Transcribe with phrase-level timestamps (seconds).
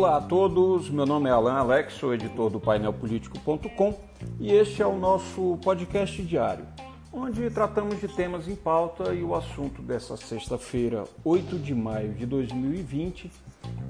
[0.00, 3.94] Olá a todos, meu nome é Alan Alex, sou editor do painelpolitico.com
[4.40, 6.64] e este é o nosso podcast diário,
[7.12, 12.24] onde tratamos de temas em pauta e o assunto dessa sexta-feira, 8 de maio de
[12.24, 13.30] 2020,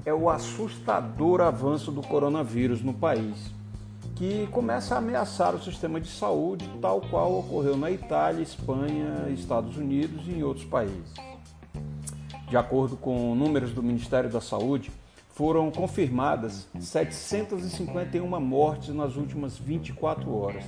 [0.05, 3.49] é o assustador avanço do coronavírus no país,
[4.13, 9.77] que começa a ameaçar o sistema de saúde, tal qual ocorreu na Itália, Espanha, Estados
[9.77, 11.13] Unidos e em outros países.
[12.49, 14.91] De acordo com números do Ministério da Saúde,
[15.33, 20.65] foram confirmadas 751 mortes nas últimas 24 horas.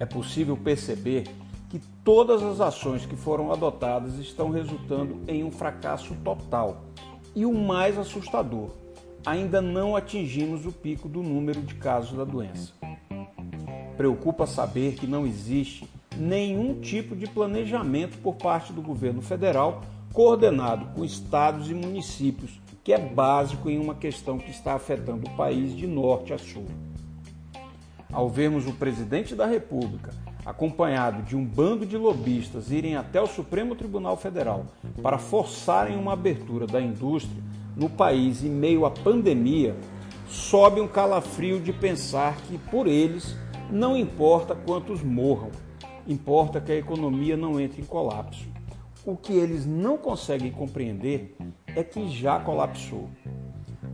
[0.00, 1.24] É possível perceber
[1.68, 6.84] que todas as ações que foram adotadas estão resultando em um fracasso total.
[7.34, 8.70] E o mais assustador,
[9.24, 12.72] ainda não atingimos o pico do número de casos da doença.
[13.96, 19.82] Preocupa saber que não existe nenhum tipo de planejamento por parte do governo federal
[20.12, 25.36] coordenado com estados e municípios, que é básico em uma questão que está afetando o
[25.36, 26.66] país de norte a sul.
[28.12, 30.10] Ao vermos o presidente da República,
[30.44, 34.66] acompanhado de um bando de lobistas, irem até o Supremo Tribunal Federal
[35.02, 37.42] para forçarem uma abertura da indústria
[37.74, 39.74] no país em meio à pandemia,
[40.28, 43.36] sobe um calafrio de pensar que, por eles,
[43.70, 45.50] não importa quantos morram,
[46.06, 48.44] Importa que a economia não entre em colapso.
[49.04, 51.36] O que eles não conseguem compreender
[51.66, 53.08] é que já colapsou.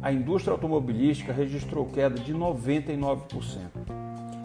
[0.01, 3.19] A indústria automobilística registrou queda de 99%.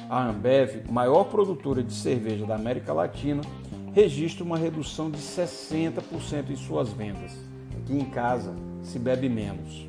[0.09, 3.41] A Ambev, maior produtora de cerveja da América Latina,
[3.93, 7.31] registra uma redução de 60% em suas vendas.
[7.77, 9.87] Aqui em casa se bebe menos.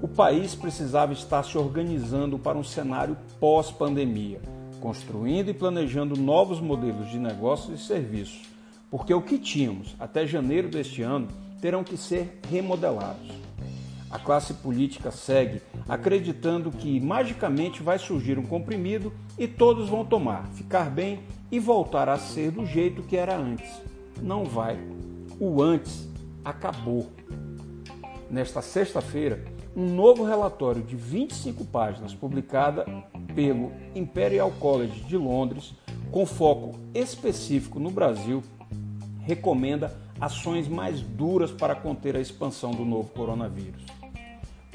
[0.00, 4.40] O país precisava estar se organizando para um cenário pós-pandemia
[4.84, 8.42] construindo e planejando novos modelos de negócios e serviços,
[8.90, 11.26] porque o que tínhamos até janeiro deste ano
[11.58, 13.30] terão que ser remodelados.
[14.10, 20.48] A classe política segue acreditando que magicamente vai surgir um comprimido e todos vão tomar,
[20.48, 21.20] ficar bem
[21.50, 23.80] e voltar a ser do jeito que era antes.
[24.20, 24.78] Não vai.
[25.40, 26.06] O antes
[26.44, 27.10] acabou.
[28.30, 29.42] Nesta sexta-feira,
[29.74, 32.84] um novo relatório de 25 páginas, publicada
[33.34, 35.74] pelo Imperial College de Londres,
[36.10, 38.42] com foco específico no Brasil,
[39.20, 43.84] recomenda ações mais duras para conter a expansão do novo coronavírus.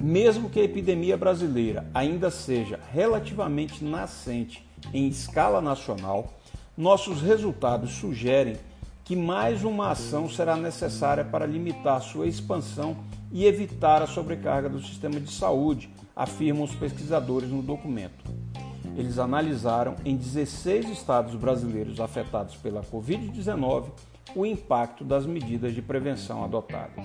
[0.02, 6.34] Mesmo que a epidemia brasileira ainda seja relativamente nascente em escala nacional,
[6.78, 8.56] nossos resultados sugerem
[9.09, 12.96] que mais uma ação será necessária para limitar sua expansão
[13.31, 18.24] e evitar a sobrecarga do sistema de saúde, afirmam os pesquisadores no documento.
[18.96, 23.86] Eles analisaram em 16 estados brasileiros afetados pela Covid-19
[24.36, 27.03] o impacto das medidas de prevenção adotadas.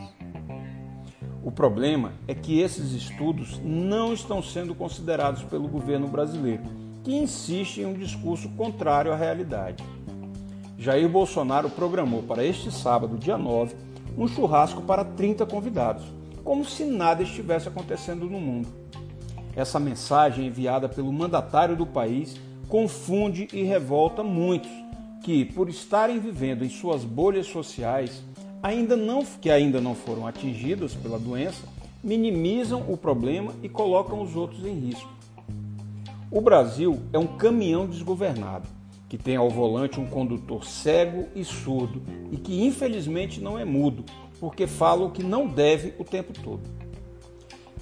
[1.43, 6.65] O problema é que esses estudos não estão sendo considerados pelo governo brasileiro,
[7.03, 9.83] que insiste em um discurso contrário à realidade.
[10.85, 13.75] Jair Bolsonaro programou para este sábado, dia 9,
[14.19, 16.05] um churrasco para 30 convidados,
[16.45, 18.69] como se nada estivesse acontecendo no mundo.
[19.57, 24.71] Essa mensagem enviada pelo mandatário do país confunde e revolta muitos
[25.23, 28.23] que, por estarem vivendo em suas bolhas sociais,
[28.63, 31.67] ainda não, que ainda não foram atingidas pela doença,
[32.03, 35.09] minimizam o problema e colocam os outros em risco.
[36.31, 38.69] O Brasil é um caminhão desgovernado
[39.15, 42.03] que tem ao volante um condutor cego e surdo
[42.33, 44.05] e que infelizmente não é mudo,
[44.41, 46.63] porque fala o que não deve o tempo todo.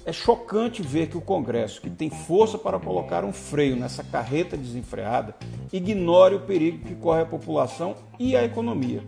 [0.05, 4.55] É chocante ver que o Congresso, que tem força para colocar um freio nessa carreta
[4.55, 5.35] desenfreada,
[5.71, 9.01] ignore o perigo que corre a população e a economia.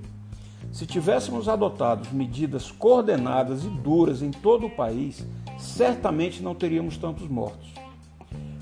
[0.72, 5.24] Se tivéssemos adotado medidas coordenadas e duras em todo o país,
[5.60, 7.85] certamente não teríamos tantos mortos.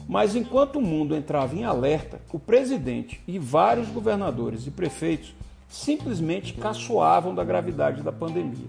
[0.08, 5.34] Mas enquanto o mundo entrava em alerta, o presidente e vários governadores e prefeitos
[5.68, 8.68] simplesmente caçoavam da gravidade da pandemia.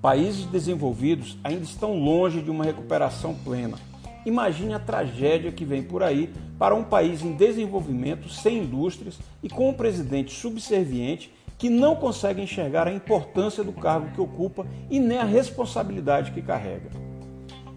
[0.00, 3.76] Países desenvolvidos ainda estão longe de uma recuperação plena.
[4.24, 9.48] Imagine a tragédia que vem por aí para um país em desenvolvimento, sem indústrias e
[9.48, 14.98] com um presidente subserviente que não consegue enxergar a importância do cargo que ocupa e
[14.98, 16.90] nem a responsabilidade que carrega.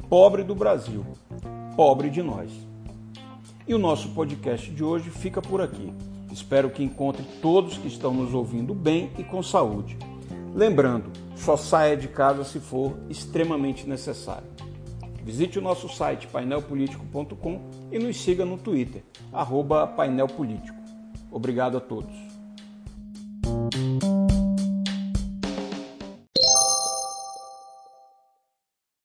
[0.09, 1.05] Pobre do Brasil,
[1.75, 2.49] pobre de nós.
[3.67, 5.91] E o nosso podcast de hoje fica por aqui.
[6.31, 9.97] Espero que encontre todos que estão nos ouvindo bem e com saúde.
[10.53, 14.47] Lembrando, só saia de casa se for extremamente necessário.
[15.23, 17.61] Visite o nosso site painelpolitico.com
[17.91, 20.77] e nos siga no Twitter, arroba painelpolitico.
[21.31, 22.34] Obrigado a todos.